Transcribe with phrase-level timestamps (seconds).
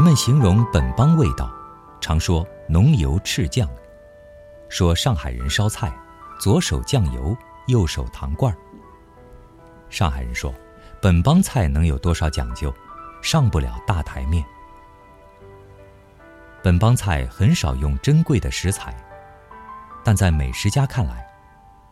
[0.00, 1.52] 人们形容本帮味道，
[2.00, 3.68] 常说浓油赤酱。
[4.70, 5.94] 说上海人烧菜，
[6.40, 7.36] 左手酱油，
[7.66, 8.56] 右手糖罐儿。
[9.90, 10.54] 上海人说，
[11.02, 12.74] 本帮菜能有多少讲究，
[13.20, 14.42] 上不了大台面。
[16.62, 18.96] 本帮菜很少用珍贵的食材，
[20.02, 21.26] 但在美食家看来，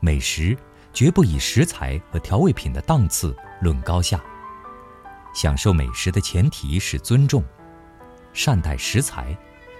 [0.00, 0.54] 美食
[0.92, 4.20] 绝不以食材和调味品的档次论高下。
[5.32, 7.42] 享受美食的前提是尊重。
[8.34, 9.34] 善待食材，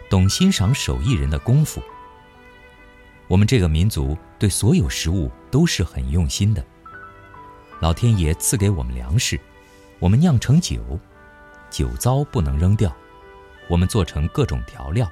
[0.09, 1.83] 懂欣赏手艺人的功夫。
[3.27, 6.65] 我们这个民族对所有食物都是很用心的。
[7.80, 9.39] 老天爷赐给我们粮食，
[9.99, 10.99] 我们酿成酒，
[11.69, 12.95] 酒糟不能扔掉，
[13.69, 15.11] 我们做成各种调料。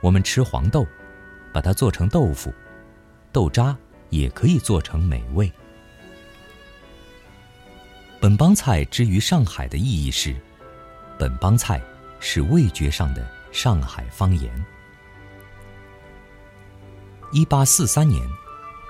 [0.00, 0.86] 我们吃黄豆，
[1.52, 2.52] 把它做成豆腐，
[3.30, 3.76] 豆渣
[4.08, 5.52] 也可以做成美味。
[8.20, 10.34] 本帮菜之于上海的意义是，
[11.18, 11.82] 本帮菜。
[12.28, 14.52] 是味觉上的上海方言。
[17.30, 18.20] 一八四三年，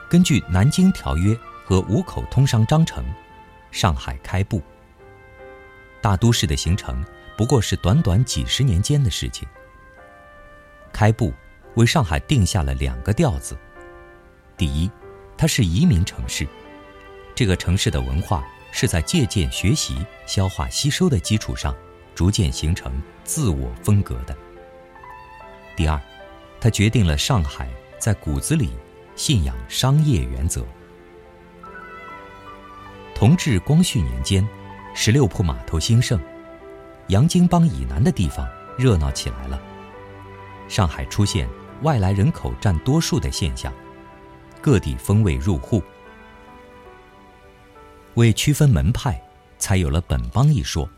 [0.08, 3.04] 根据《南京条约》和《五口通商章程》，
[3.70, 4.62] 上海开埠。
[6.00, 7.04] 大都市的形成
[7.36, 9.46] 不过是短短几十年间的事情。
[10.90, 11.30] 开埠
[11.74, 13.54] 为上海定下了两个调子：
[14.56, 14.90] 第一，
[15.36, 16.48] 它是移民城市，
[17.34, 21.76] 这个城市的文化是在借鉴、学习、消化、吸收的基础上。
[22.14, 22.90] 逐渐形成
[23.26, 24.34] 自我风格的。
[25.76, 26.00] 第二，
[26.60, 27.68] 它决定了上海
[27.98, 28.70] 在骨子里
[29.14, 30.64] 信仰商业原则。
[33.14, 34.46] 同治、光绪年间，
[34.94, 36.18] 十六铺码头兴盛，
[37.08, 39.60] 洋泾浜以南的地方热闹起来了。
[40.68, 41.48] 上海出现
[41.82, 43.72] 外来人口占多数的现象，
[44.60, 45.82] 各地风味入户。
[48.14, 49.20] 为区分门派，
[49.58, 50.88] 才有了本帮一说。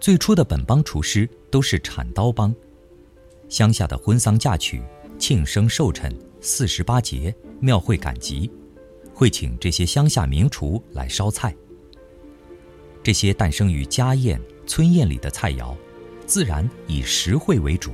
[0.00, 2.54] 最初的本帮厨师都是铲刀帮，
[3.48, 4.80] 乡下的婚丧嫁娶、
[5.18, 8.50] 庆生寿辰、四十八节、庙会赶集，
[9.12, 11.54] 会请这些乡下名厨来烧菜。
[13.02, 15.74] 这些诞生于家宴、村宴里的菜肴，
[16.26, 17.92] 自然以实惠为主。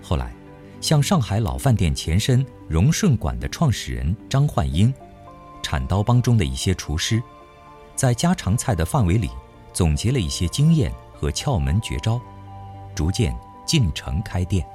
[0.00, 0.34] 后来，
[0.80, 4.92] 像上海老饭店前身荣顺馆的创始人张焕英，
[5.62, 7.22] 铲刀帮中的一些厨师，
[7.94, 9.28] 在家常菜的范围里。
[9.72, 12.20] 总结了一些经验和窍门绝招，
[12.94, 13.36] 逐渐
[13.66, 14.66] 进城开店。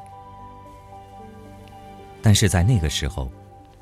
[2.21, 3.31] 但是在那个时候，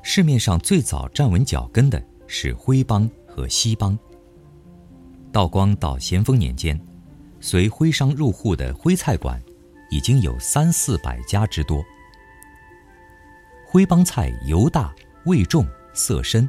[0.02, 3.96] 市面上最早站稳脚跟的是徽帮和西帮。
[5.30, 6.78] 道光到咸丰年间，
[7.40, 9.40] 随徽商入户的徽菜馆
[9.90, 11.84] 已经有三四百家之多。
[13.64, 14.92] 徽帮菜油大、
[15.24, 16.48] 味重、色深，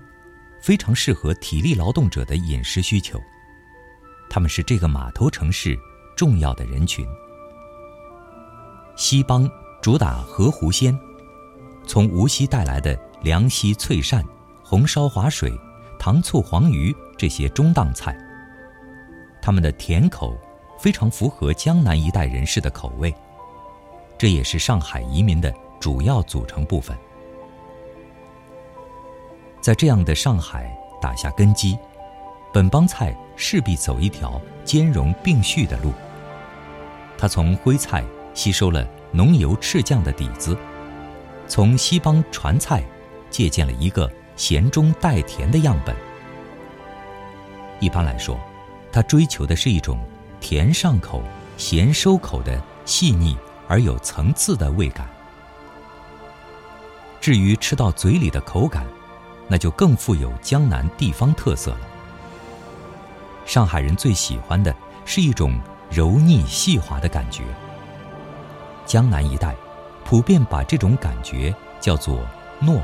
[0.60, 3.22] 非常适合体力劳动者的饮食需求。
[4.34, 5.80] 他们是这个码头城市
[6.16, 7.08] 重要的人群。
[8.96, 9.48] 西帮
[9.80, 10.98] 主打河湖鲜，
[11.86, 14.26] 从无锡带来的凉溪脆鳝、
[14.64, 15.54] 红烧滑水、
[16.00, 18.18] 糖醋黄鱼这些中档菜。
[19.40, 20.36] 他们的甜口
[20.80, 23.14] 非常符合江南一带人士的口味，
[24.18, 26.98] 这也是上海移民的主要组成部分。
[29.62, 31.78] 在这样的上海打下根基。
[32.54, 35.92] 本帮菜势必走一条兼容并蓄的路。
[37.18, 38.04] 他从徽菜
[38.36, 40.56] 吸收了浓油赤酱的底子，
[41.48, 42.84] 从西帮传菜
[43.32, 45.96] 借鉴了一个咸中带甜的样本。
[47.80, 48.40] 一般来说，
[48.92, 50.00] 他追求的是一种
[50.40, 51.24] 甜上口、
[51.58, 53.36] 咸收口的细腻
[53.68, 55.10] 而有层次的味感。
[57.20, 58.86] 至于吃到嘴里的口感，
[59.48, 61.80] 那就更富有江南地方特色了。
[63.46, 64.74] 上海人最喜欢的
[65.06, 65.60] 是一种
[65.92, 67.44] 柔腻细滑的感觉。
[68.86, 69.56] 江南一带
[70.06, 72.26] 普遍把这种感觉叫做
[72.62, 72.82] 糯。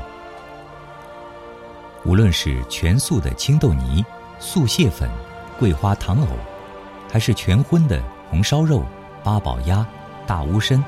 [2.04, 4.04] 无论是全素的青豆泥、
[4.38, 5.10] 素蟹粉、
[5.58, 6.28] 桂花糖藕，
[7.10, 8.84] 还是全荤的红烧肉、
[9.22, 9.86] 八宝鸭、
[10.26, 10.82] 大乌参，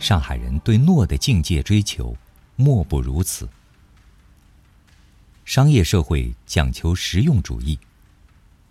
[0.00, 2.16] 上海人对糯的境界追求
[2.56, 3.48] 莫不如此。
[5.44, 7.78] 商业社会讲求实用主义。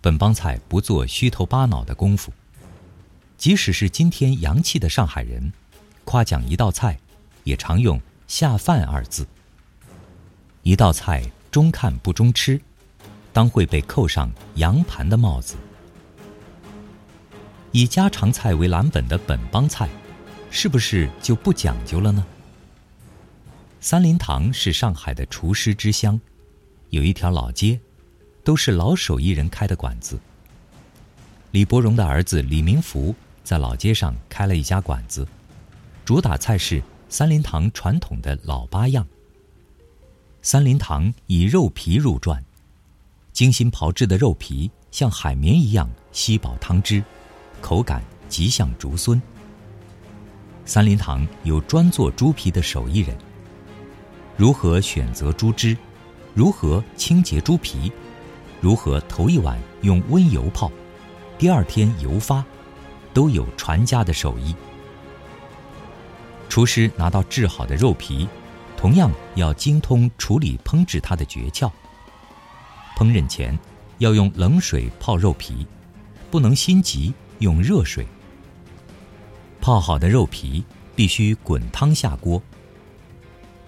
[0.00, 2.32] 本帮菜不做虚头巴脑的功夫，
[3.36, 5.52] 即使是今天洋气的上海人，
[6.04, 6.98] 夸奖一道菜，
[7.44, 9.26] 也常用“下饭”二字。
[10.62, 12.60] 一道菜中看不中吃，
[13.32, 15.56] 当会被扣上洋盘的帽子。
[17.72, 19.88] 以家常菜为蓝本的本帮菜，
[20.50, 22.24] 是不是就不讲究了呢？
[23.80, 26.20] 三林堂是上海的厨师之乡，
[26.88, 27.80] 有一条老街。
[28.50, 30.18] 都是老手艺人开的馆子。
[31.52, 33.14] 李伯荣的儿子李明福
[33.44, 35.24] 在老街上开了一家馆子，
[36.04, 39.06] 主打菜是三林堂传统的老八样。
[40.42, 42.44] 三林堂以肉皮入传，
[43.32, 47.04] 精心炮制的肉皮像海绵一样吸饱汤汁，
[47.60, 49.22] 口感极像竹荪。
[50.64, 53.16] 三林堂有专做猪皮的手艺人。
[54.36, 55.76] 如何选择猪汁，
[56.34, 57.92] 如何清洁猪皮，
[58.60, 60.70] 如何头一晚用温油泡，
[61.38, 62.44] 第二天油发，
[63.14, 64.54] 都有传家的手艺。
[66.48, 68.28] 厨师拿到制好的肉皮。
[68.76, 71.70] 同样要精通处理烹制它的诀窍。
[72.96, 73.58] 烹饪前
[73.98, 75.66] 要用冷水泡肉皮，
[76.30, 78.06] 不能心急用热水。
[79.60, 80.64] 泡好的肉皮
[80.96, 82.42] 必须滚汤下锅。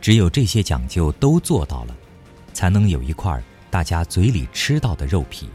[0.00, 1.94] 只有这些讲究都做到了，
[2.54, 3.38] 才能有一块
[3.72, 5.48] 大家嘴里吃到的肉皮。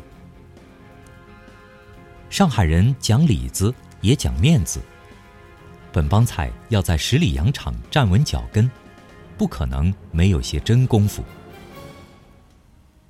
[2.31, 3.72] 上海人讲里子
[4.02, 4.81] 也讲面子，
[5.94, 8.68] 本帮菜要在十里洋场站稳脚跟。
[9.38, 11.24] 不可能没有些真功夫。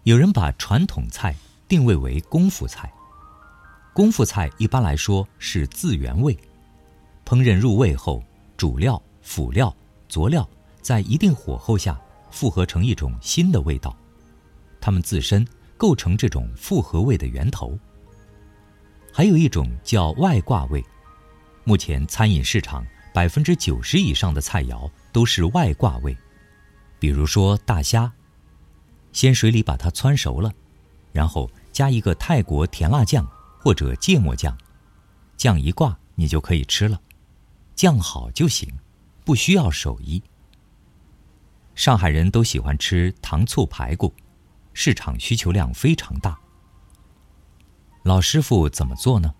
[0.04, 1.34] 有人把传统菜
[1.70, 2.92] 定位为功夫菜，
[3.94, 6.38] 功夫菜一般来说是自原味，
[7.26, 8.22] 烹饪入味后，
[8.58, 9.74] 主料、辅料、
[10.10, 10.46] 佐料
[10.82, 11.98] 在一定火候下
[12.30, 13.96] 复合成一种新的味道，
[14.88, 15.46] 它们自身
[15.76, 17.78] 构成这种复合味的源头。
[19.12, 20.82] 还有一种叫外挂味，
[21.66, 24.90] 目前餐饮市场百分之九十以上的菜肴。
[25.12, 26.16] 都是外挂味，
[27.00, 28.10] 比如说大虾，
[29.12, 30.54] 先水里把它汆熟了，
[31.12, 33.30] 然后加一个泰国甜辣酱
[33.60, 34.58] 或者芥末酱，
[35.36, 37.02] 酱一挂你就可以吃了，
[37.76, 38.72] 酱好就行，
[39.26, 40.24] 不需要手艺。
[41.76, 44.14] 上海人都喜欢吃糖醋排骨，
[44.80, 46.38] 市场需求量非常大。
[48.04, 49.34] 老师傅怎么做呢？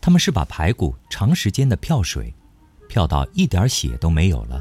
[0.00, 2.34] 他们是把排骨长时间的漂水，
[2.88, 4.60] 漂到一点血都没有了。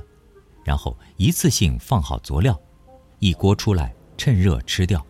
[0.64, 2.56] 然后一次性放好佐料，
[3.18, 5.04] 一锅出来，趁热吃掉。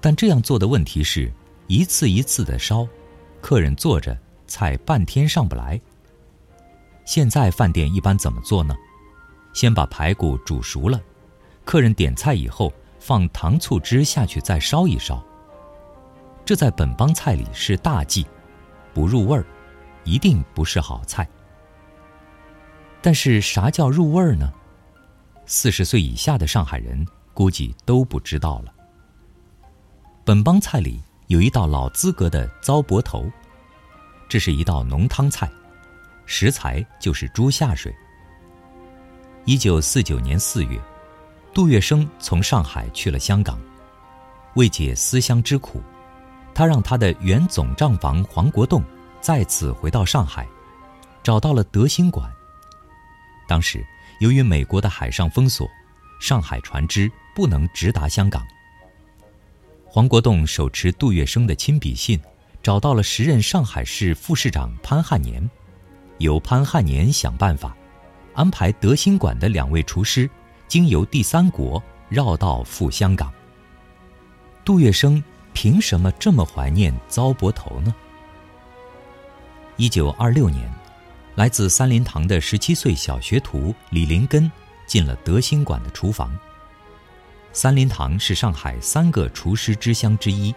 [0.00, 1.30] 但这样做的问题是，
[1.66, 2.88] 一次一次的烧，
[3.42, 5.78] 客人坐着，菜半天上不来。
[7.04, 8.74] 现在饭店一般怎么做呢？
[9.52, 10.98] 先把排骨煮熟了，
[11.70, 15.24] 客人点菜以后，放糖醋汁下去再烧一烧。
[16.44, 18.26] 这在本帮菜里是大忌，
[18.92, 19.46] 不入味儿，
[20.02, 21.28] 一定不是好菜。
[23.00, 24.52] 但是啥叫入味儿呢？
[25.46, 28.74] 四十岁以下的上海人估计都不知道了。
[30.24, 33.30] 本帮菜里有一道老资格的糟粕头，
[34.28, 35.48] 这是一道浓汤菜，
[36.26, 37.94] 食材就是猪下水。
[39.44, 40.76] 一九四九年四月，
[41.52, 43.58] 杜月笙从上海去了香港，
[44.54, 45.82] 为解思乡之苦，
[46.54, 48.84] 他让他的原总账房黄国栋
[49.20, 50.46] 再次回到上海，
[51.24, 52.30] 找到了德兴馆。
[53.48, 53.84] 当时，
[54.20, 55.68] 由于美国的海上封锁，
[56.20, 58.46] 上海船只不能直达香港。
[59.84, 62.20] 黄国栋手持杜月笙的亲笔信，
[62.62, 65.50] 找到了时任上海市副市长潘汉年，
[66.18, 67.76] 由潘汉年想办法，
[68.34, 70.30] 安排德兴馆的两位厨师
[70.70, 73.32] 经由第三国绕道赴香港。
[74.64, 75.20] 杜月笙
[75.52, 77.92] 凭什么这么怀念糟粕头呢？
[79.74, 80.72] 一九二六年。
[81.34, 84.48] 来自三林堂的十七岁小学徒李林根
[84.86, 86.38] 进了德兴馆的厨房。
[87.52, 90.54] 三林堂是上海三个厨师之乡之一。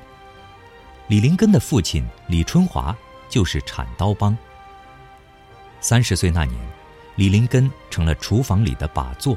[1.08, 2.96] 李林根的父亲李春华
[3.30, 4.38] 就是铲刀帮。
[5.82, 6.60] 三十岁那年，
[7.16, 9.36] 李林根成了厨房里的把座，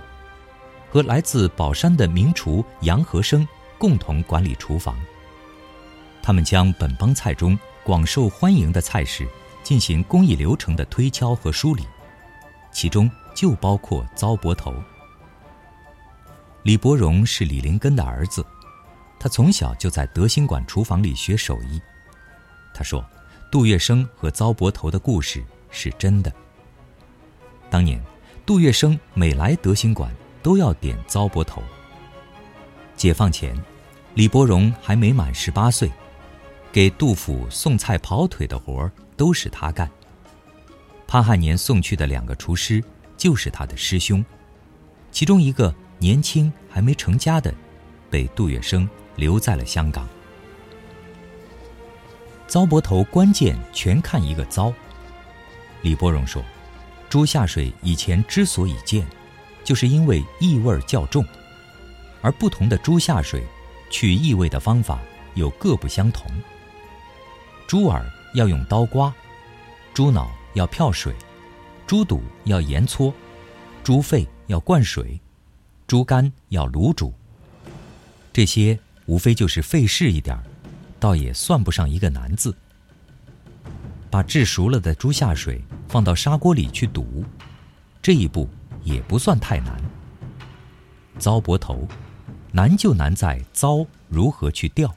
[0.96, 4.96] 和来自宝山的名厨杨和生共同管理厨房。
[6.22, 9.28] 他们将本帮菜中广受欢迎的菜式。
[9.62, 11.82] 进行工艺流程的推敲和梳理，
[12.70, 14.72] 其中就包括糟粕头。
[16.62, 18.46] 李伯荣是李林根的儿子，
[19.18, 21.82] 他从小就在德兴馆厨房里学手艺。
[22.72, 23.04] 他说，
[23.50, 26.32] 杜月笙和糟粕头的故事是真的。
[27.68, 28.00] 当年，
[28.46, 30.14] 杜月笙每来德兴馆
[30.46, 31.60] 都要点糟粕头。
[32.94, 33.60] 解放前，
[34.14, 35.90] 李伯荣还没满十八岁，
[36.70, 38.92] 给杜甫送菜跑腿的活儿。
[39.16, 39.90] 都是他干。
[41.08, 42.84] 潘汉年送去的两个厨师
[43.16, 44.24] 就是他的师兄，
[45.10, 47.52] 其中一个年轻还没成家的，
[48.08, 50.06] 被杜月笙留在了香港。
[52.46, 54.72] 糟粕头关键全看一个“糟”。
[55.82, 56.40] 李伯荣说
[57.10, 59.04] ：“猪下水以前之所以贱，
[59.66, 61.26] 就是因为异味较重，
[62.22, 63.42] 而不同的猪下水
[63.90, 65.00] 去异味的方法
[65.34, 66.24] 又各不相同。
[67.66, 69.12] 猪耳要用刀刮，
[69.92, 71.12] 猪脑要漂水，
[71.84, 73.12] 猪肚要盐搓，
[73.82, 75.20] 猪肺要灌水，
[75.88, 77.12] 猪肝要卤煮。
[78.32, 80.44] 这些无非就是费事一点儿，
[81.00, 82.54] 倒也算不上一个难字。
[84.08, 87.24] 把制熟了的猪下水放到砂锅里去煮，
[88.00, 88.48] 这一步
[88.86, 89.82] 也不算太难。
[91.18, 91.86] 糟粕头，
[92.52, 94.94] 难就难在糟如何去调。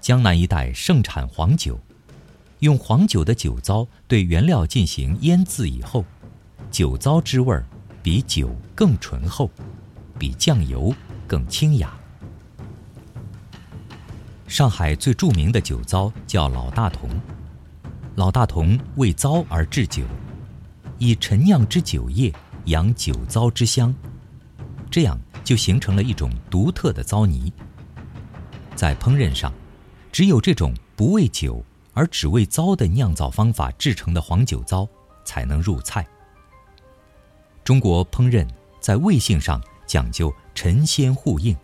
[0.00, 1.78] 江南一带盛产黄酒，
[2.60, 6.04] 用黄酒的酒糟对原料进行腌渍以后，
[6.70, 7.66] 酒糟之味儿
[8.00, 9.50] 比酒更醇厚，
[10.18, 10.94] 比酱油
[11.26, 11.92] 更清雅。
[14.46, 17.10] 上海最著名的酒糟叫老大同，
[18.14, 20.04] 老大同为糟而制酒，
[21.00, 22.32] 以陈酿之酒液
[22.66, 23.92] 养酒糟之香，
[24.88, 27.52] 这样就形成了一种独特的糟泥。
[28.76, 29.52] 在烹饪上。
[30.12, 31.64] 只有这种不为酒
[31.94, 34.84] 而只为糟的酿造方法制成的黄酒糟，
[35.24, 36.04] 才能入菜。
[37.62, 38.44] 中国烹饪
[38.80, 41.56] 在味性上讲究陈鲜互应，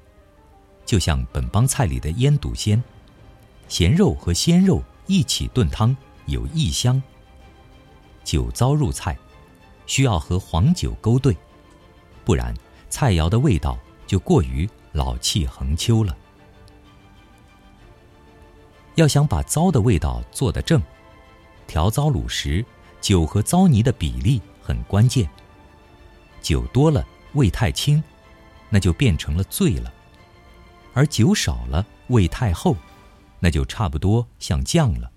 [0.85, 2.81] 就像本帮菜里的腌笃鲜，
[3.66, 7.02] 咸肉和鲜肉一起炖汤有异香。
[8.23, 9.19] 酒糟入菜，
[9.87, 11.37] 需要和黄酒勾兑，
[12.25, 12.55] 不然
[12.88, 16.16] 菜肴的味道就过于老气横秋了。
[18.97, 20.83] 要想把糟的味道做得正，
[21.66, 22.64] 调糟卤时，
[23.00, 25.28] 酒和糟泥的比例很关键。
[26.40, 28.02] 酒多了味太轻，
[28.71, 29.93] 那就变成了醉了；
[30.95, 32.75] 而酒少了味太厚，
[33.38, 35.11] 那就差不多像酱了。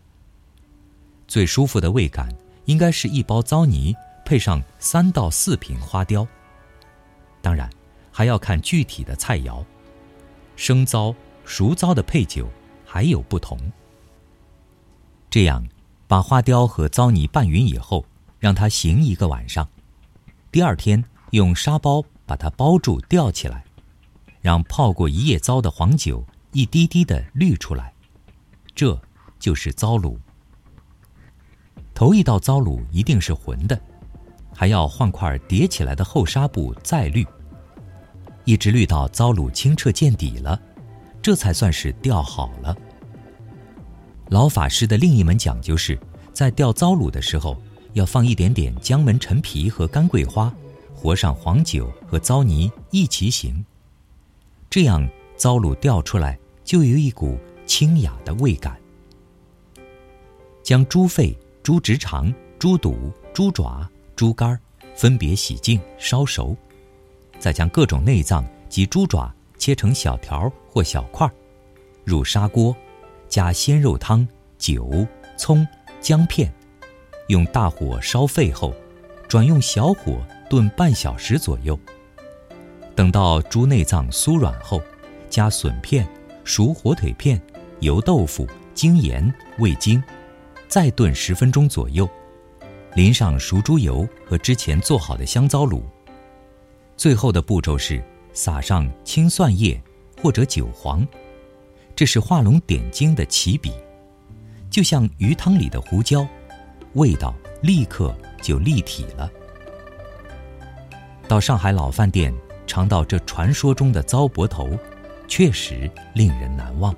[1.28, 2.36] 最舒服的味感，
[2.66, 3.96] 应该是一包糟泥
[4.30, 6.28] 配上三到四瓶花雕。
[7.42, 7.68] 当然，
[8.12, 9.66] 还要看具体的菜肴，
[10.56, 12.48] 生糟、熟糟的配酒。
[12.86, 13.58] 还有不同。
[15.32, 15.68] 这样，
[16.08, 18.06] 把花雕和糟泥拌匀以后，
[18.38, 19.68] 让它醒一个晚上。
[20.52, 23.64] 第二天用沙包把它包住，吊起来，
[24.42, 27.94] 让泡过一夜糟的黄酒一滴滴的滤出来。
[28.76, 29.00] 这
[29.40, 30.18] 就是糟卤。
[31.96, 33.80] 头一道糟卤一定是浑的，
[34.60, 37.26] 还要换块叠起来的厚纱布再滤，
[38.44, 40.60] 一直滤到糟卤清澈见底了。
[41.22, 42.76] 这才算是钓好了。
[44.28, 45.98] 老法师的另一门讲究是，
[46.34, 47.56] 在钓糟卤的时候，
[47.94, 50.54] 要放一点点姜门陈皮和干桂花，
[50.94, 53.64] 和上黄酒和糟泥一起醒，
[54.70, 58.78] 这样糟卤钓出来就有一股清雅的味感。
[60.62, 63.90] 将猪肺、猪直肠、猪肚、猪爪、
[64.20, 64.60] 猪肝
[64.98, 66.54] 分别洗净烧熟，
[67.40, 69.34] 再将各种内脏及猪爪。
[69.58, 71.30] 切成小条或小块，
[72.04, 72.76] 入砂锅，
[73.30, 75.08] 加鲜肉汤、酒、
[75.38, 75.66] 葱、
[76.02, 76.54] 姜片，
[77.28, 78.74] 用大火烧沸后，
[79.30, 81.80] 转用小火炖半小时左右。
[82.96, 84.82] 等到猪内脏酥软后，
[85.30, 86.06] 加笋片、
[86.44, 87.42] 熟火腿片、
[87.80, 90.04] 油豆腐、精盐、味精，
[90.68, 92.10] 再炖十分钟左右，
[93.00, 95.82] 淋上熟猪油和之前做好的香糟卤。
[96.98, 98.04] 最后的步骤是。
[98.32, 99.82] 撒上青蒜叶
[100.22, 101.06] 或者韭黄，
[101.96, 103.74] 这是画龙点睛的起笔，
[104.70, 106.26] 就像鱼汤里的胡椒，
[106.94, 109.30] 味道立刻就立体了。
[111.28, 112.34] 到上海老饭店
[112.68, 114.78] 尝到这传说中的糟粕头，
[115.28, 116.96] 确实令人难忘。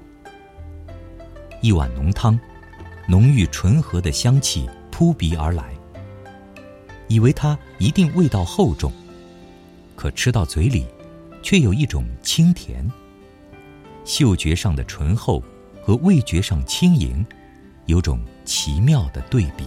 [1.61, 2.37] 一碗浓汤，
[3.07, 5.73] 浓郁醇和的香气扑鼻而来，
[7.11, 8.91] 以为它一定味道厚重，
[9.95, 10.85] 可吃到嘴里。
[11.43, 12.87] 却有一种清甜，
[14.05, 15.43] 嗅觉上的醇厚
[15.83, 17.25] 和味觉上轻盈，
[17.87, 19.65] 有种奇妙的对比。